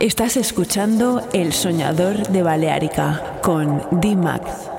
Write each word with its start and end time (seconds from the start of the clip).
Estás 0.00 0.36
escuchando 0.36 1.28
El 1.32 1.52
Soñador 1.52 2.28
de 2.28 2.44
Baleárica 2.44 3.40
con 3.42 3.82
D-Max. 3.90 4.77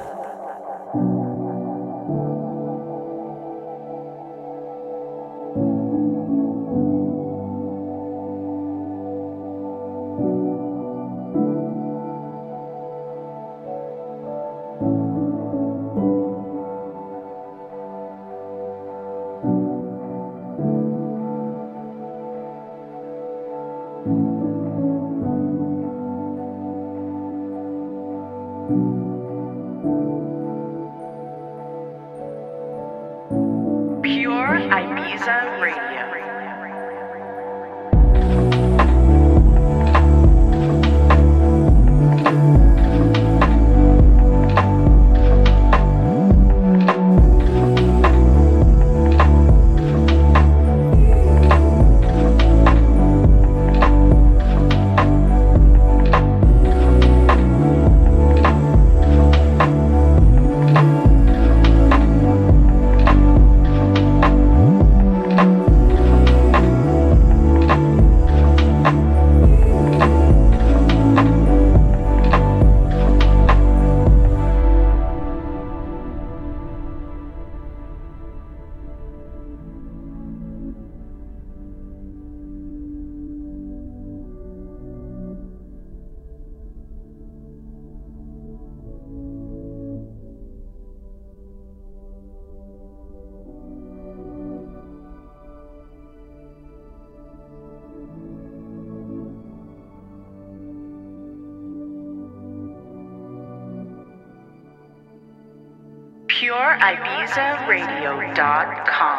pureibizaradio.com. 106.49 109.18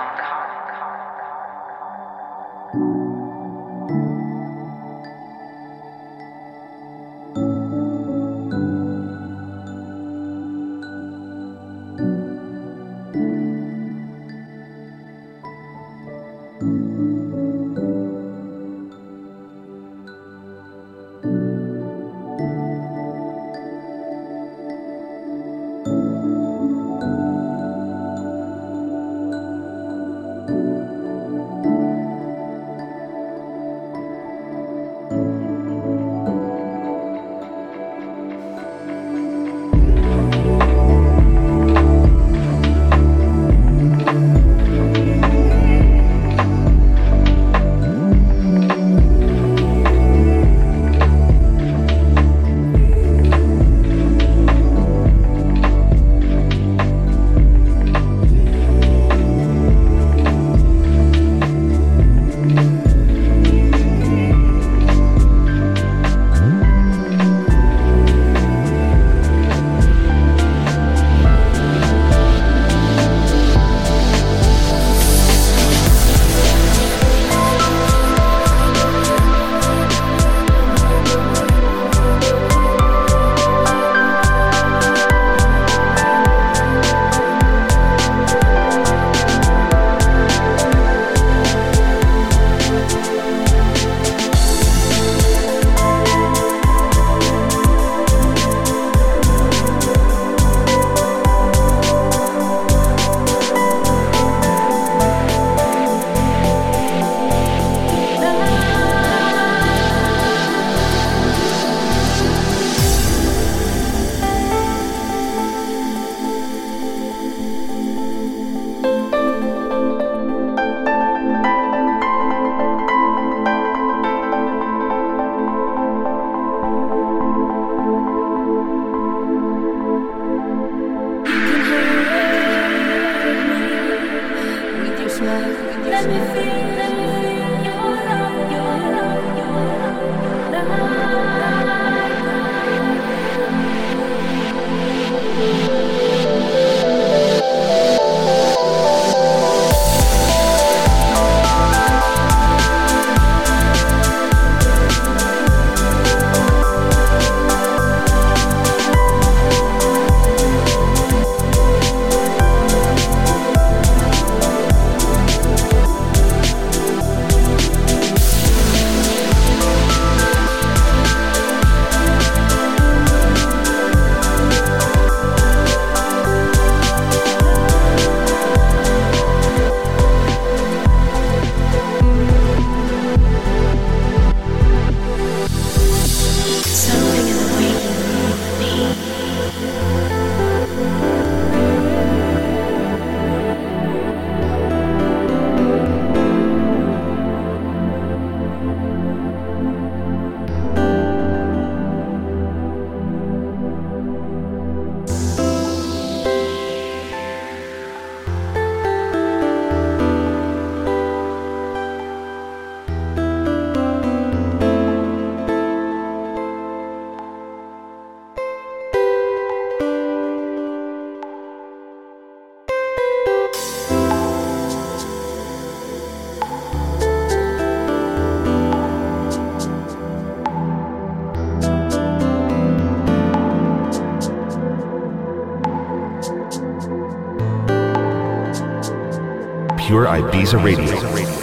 Pure 239.91 240.07
Ibiza 240.07 240.57
Radio. 240.57 241.40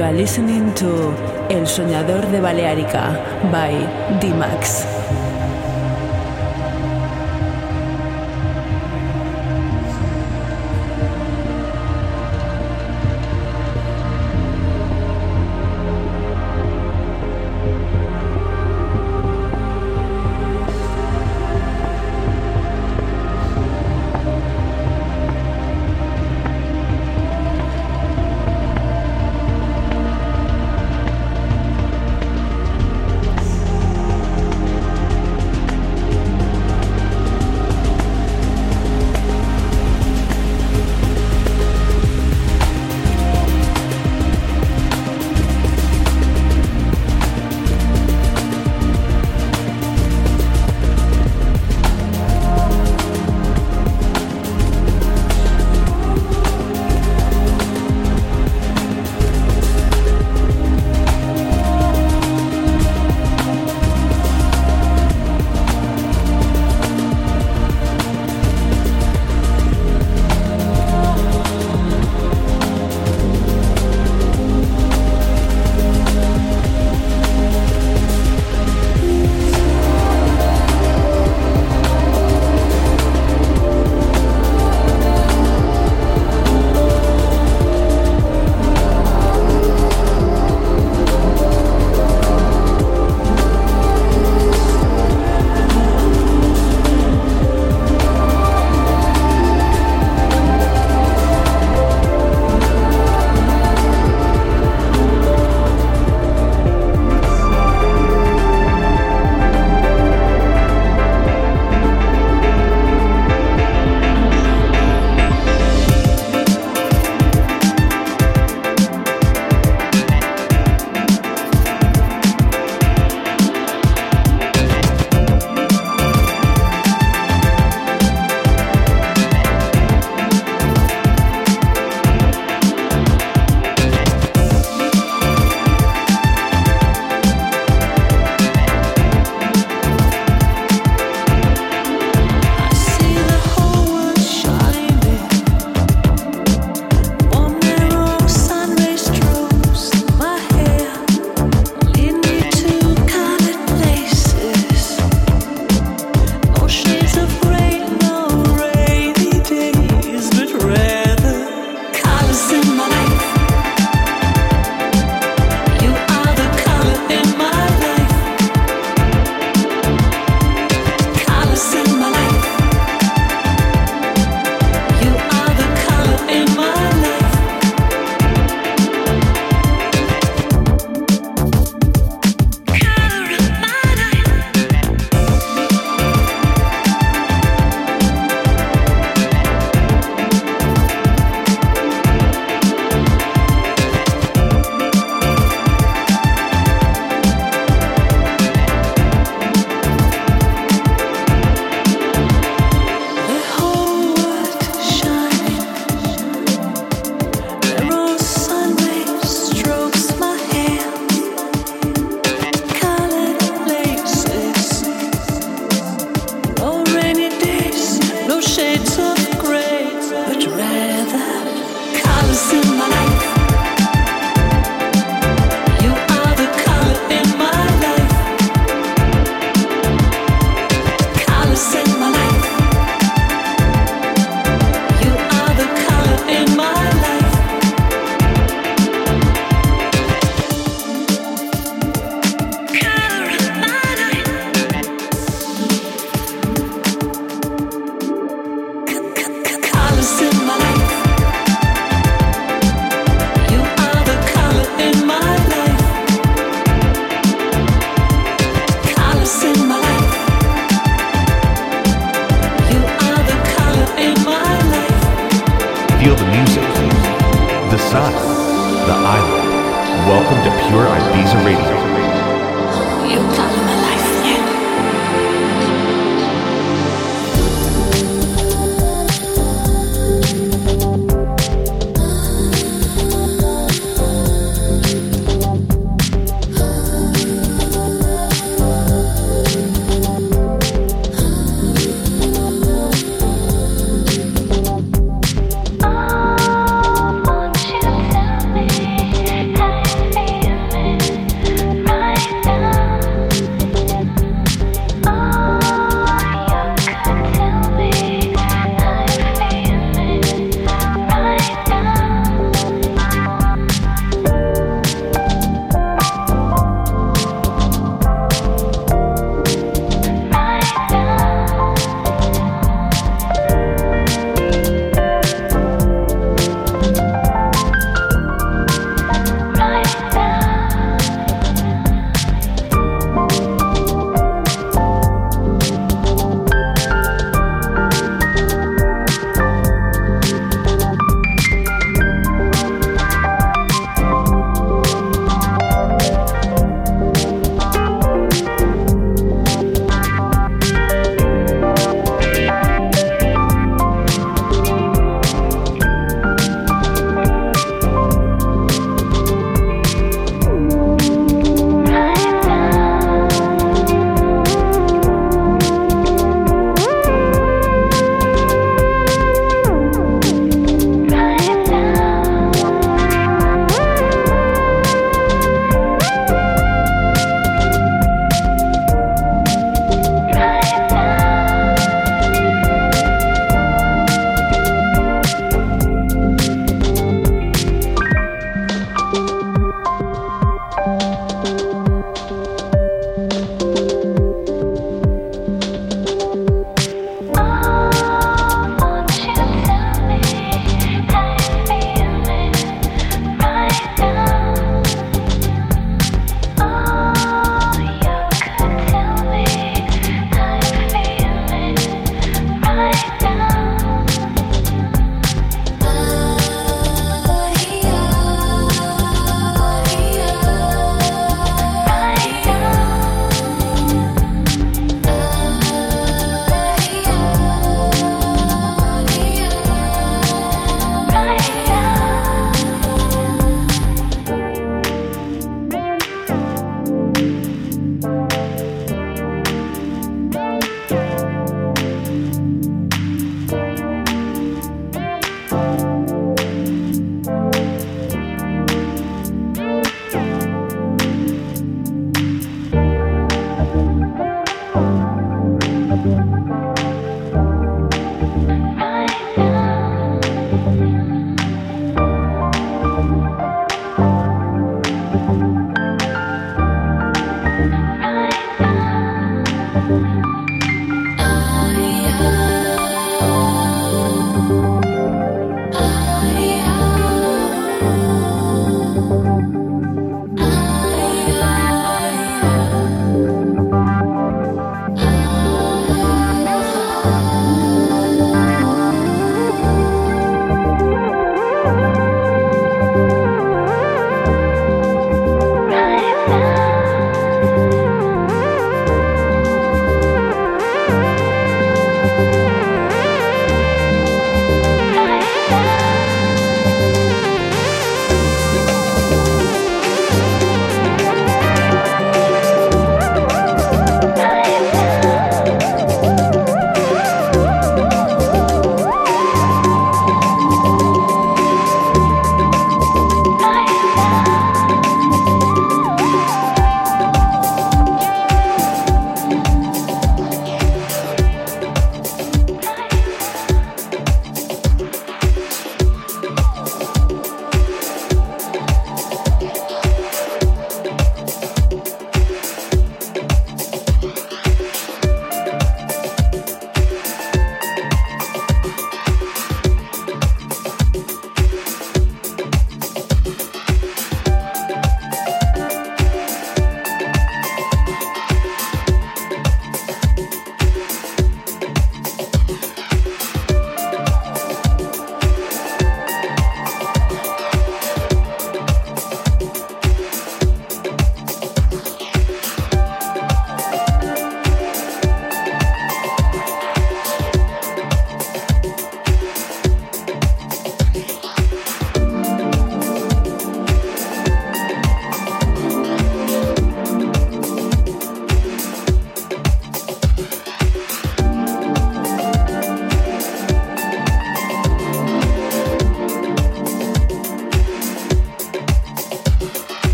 You 0.00 0.06
are 0.06 0.14
listening 0.14 0.72
to 0.76 1.14
El 1.50 1.66
Soñador 1.66 2.26
de 2.30 2.40
Baleárica 2.40 3.20
by 3.52 4.18
D-Max. 4.18 4.99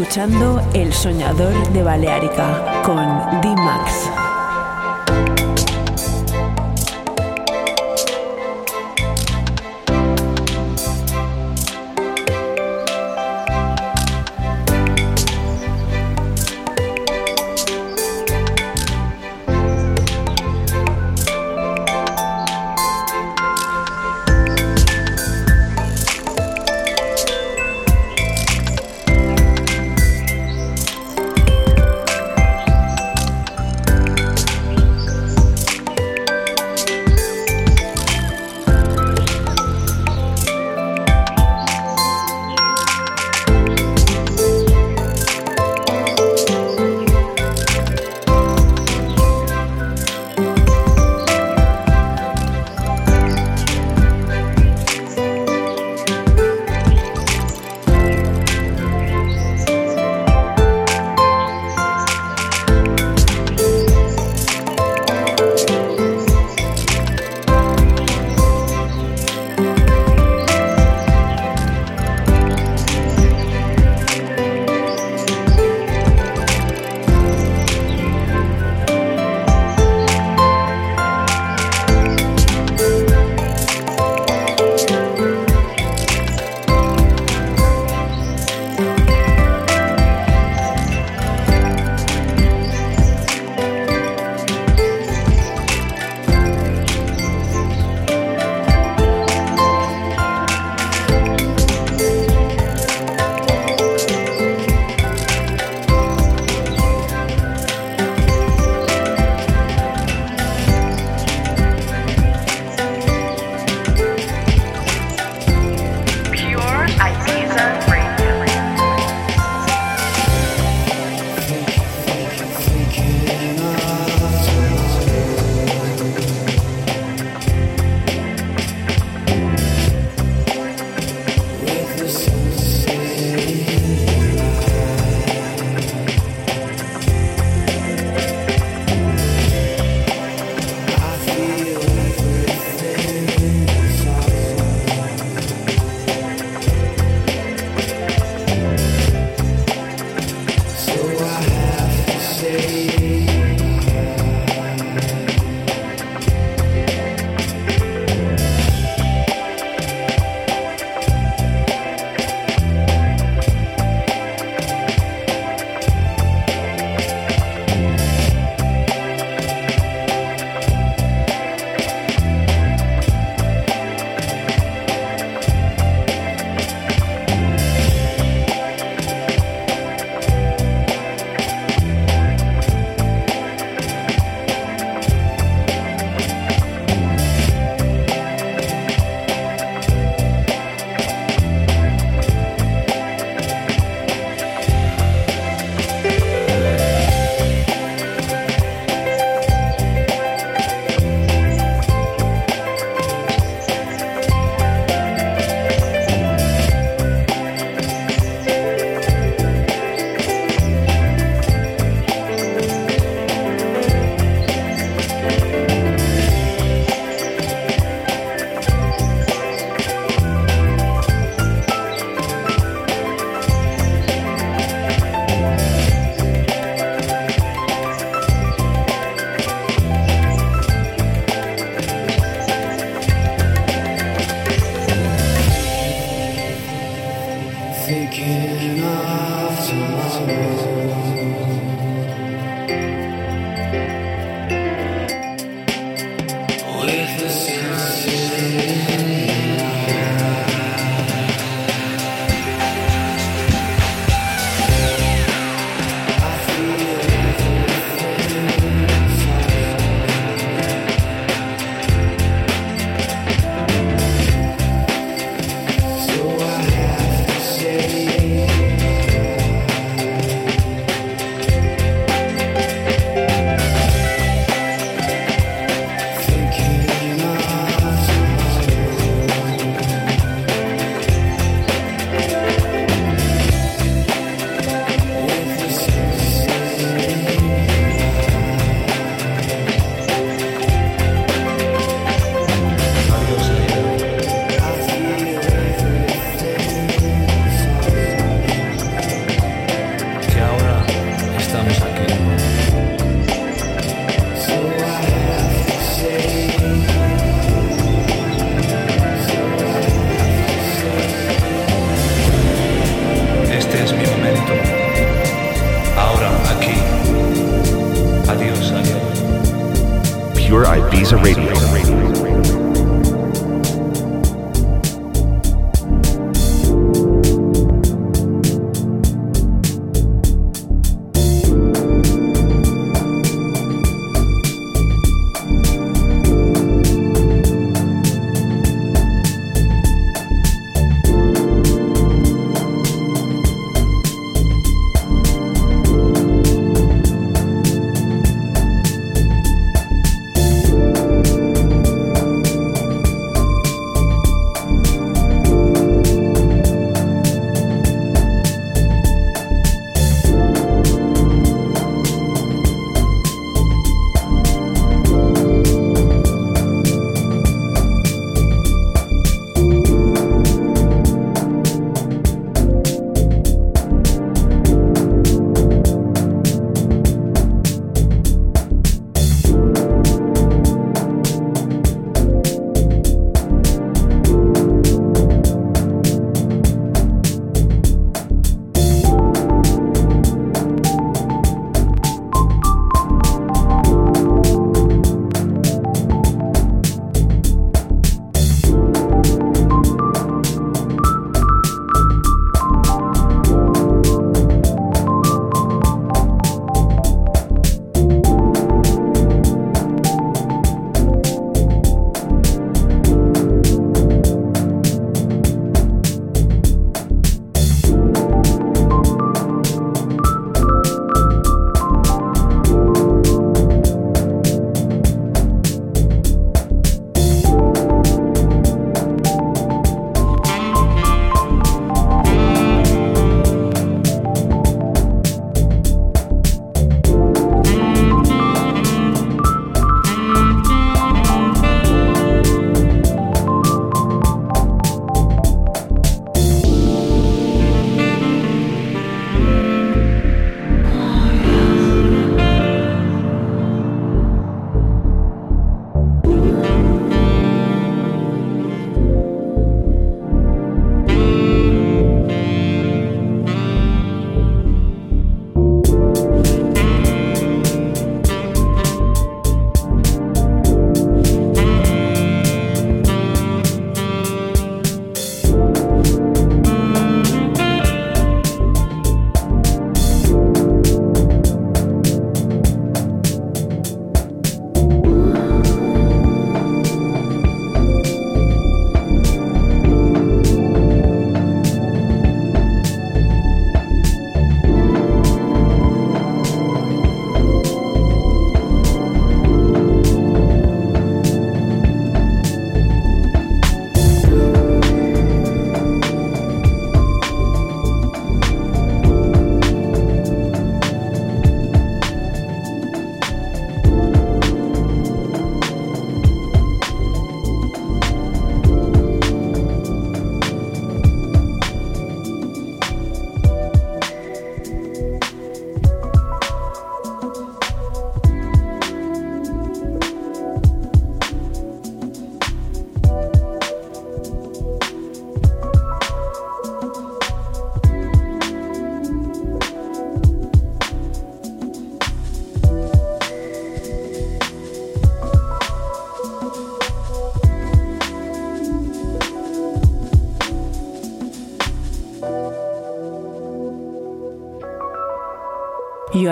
Escuchando 0.00 0.62
El 0.72 0.94
Soñador 0.94 1.52
de 1.74 1.82
Baleárica 1.82 2.82
con 2.84 3.40
D-Max. 3.42 4.19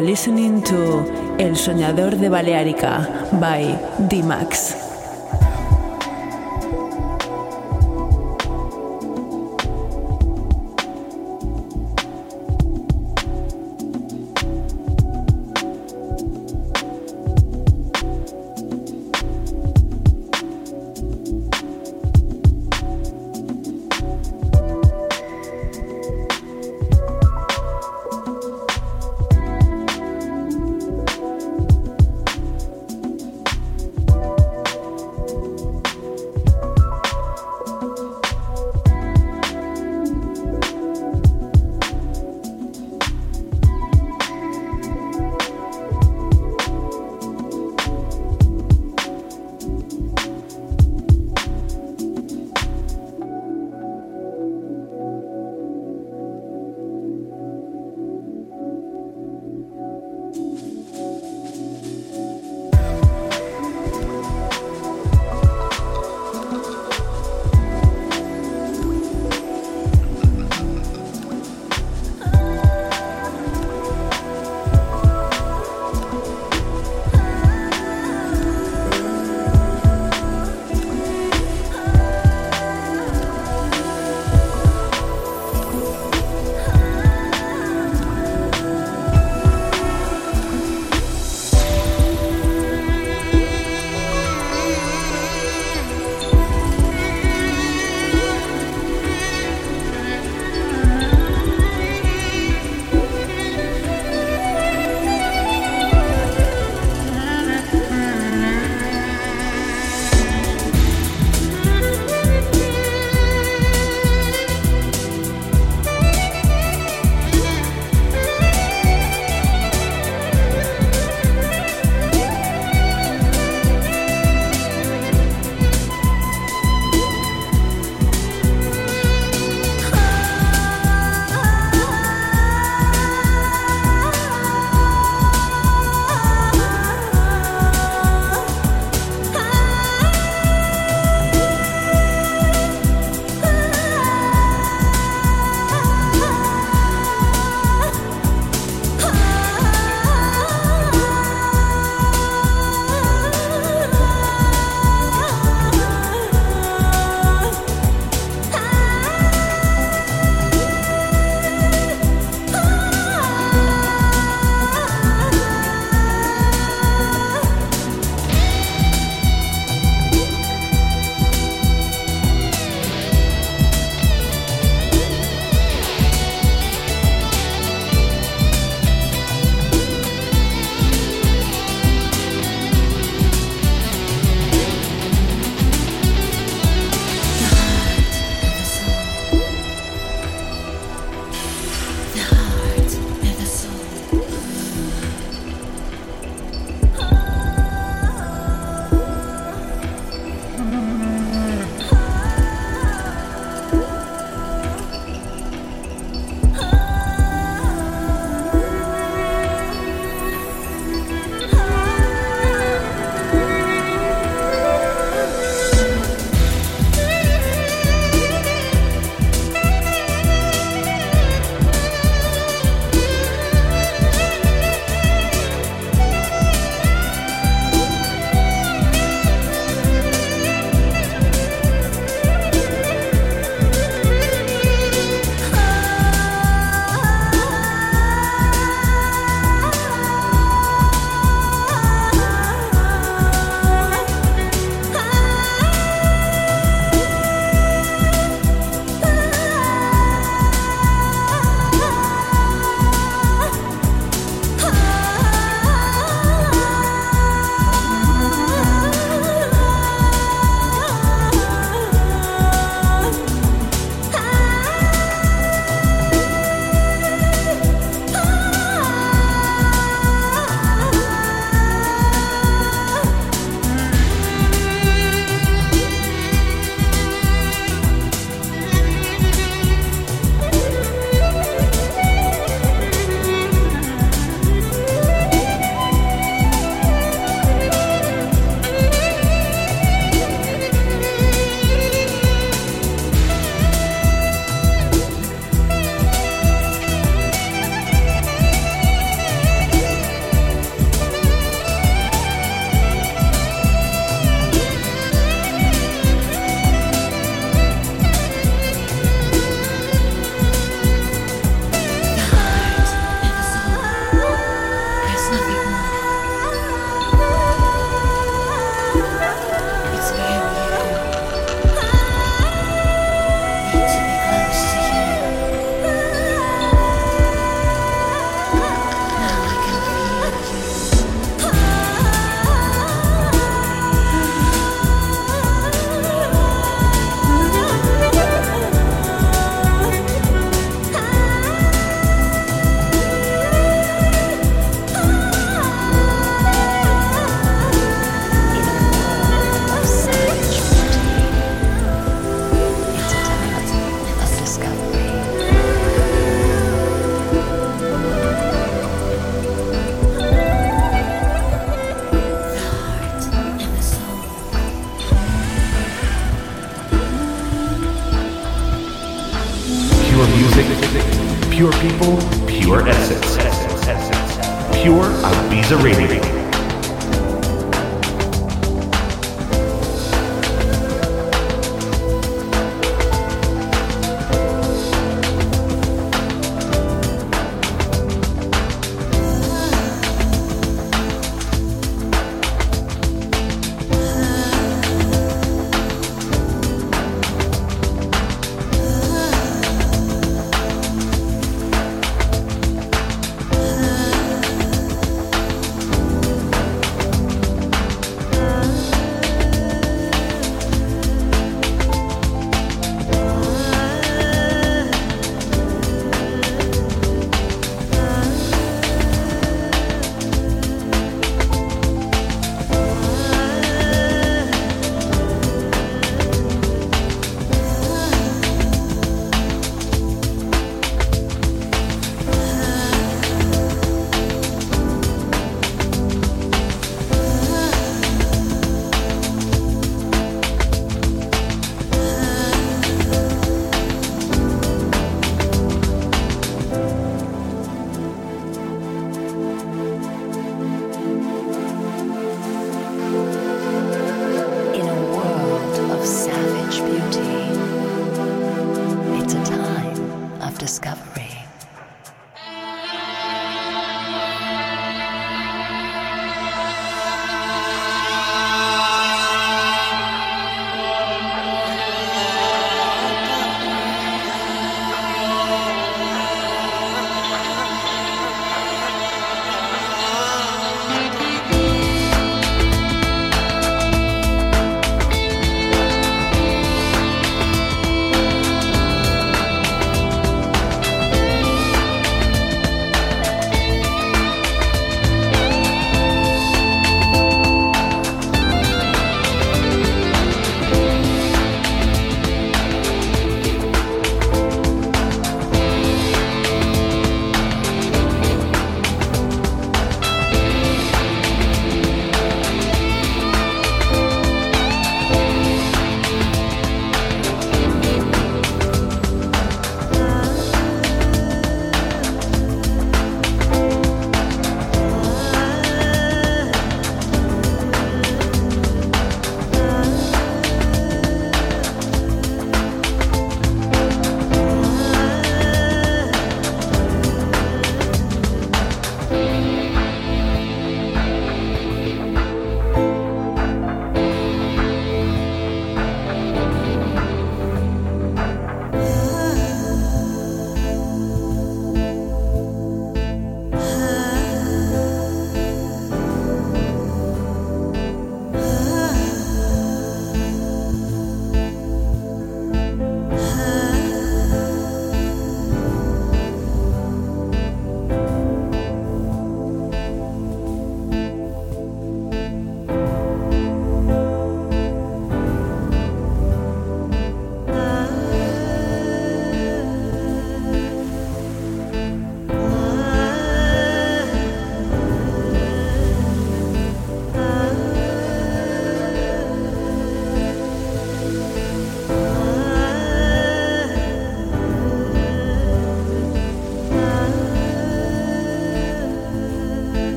Listening 0.00 0.62
to 0.62 1.04
El 1.38 1.56
Soñador 1.56 2.16
de 2.16 2.28
Baleárica 2.28 3.08
by 3.32 3.78
D-Max. 4.08 4.81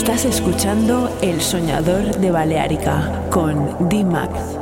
Estás 0.00 0.24
escuchando 0.24 1.14
El 1.20 1.42
Soñador 1.42 2.16
de 2.16 2.30
Baleárica 2.30 3.28
con 3.28 3.86
D-Max. 3.90 4.59